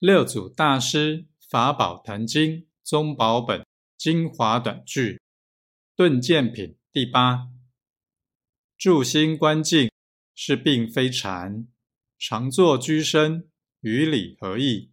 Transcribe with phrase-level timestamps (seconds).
[0.00, 2.52] 六祖大师《法宝坛经》
[2.84, 5.20] 宗宝本精华短句，
[5.96, 7.48] 顿见品第八。
[8.76, 9.90] 住心观境
[10.36, 11.66] 是并非禅，
[12.16, 13.50] 常坐居身，
[13.80, 14.92] 与理合意。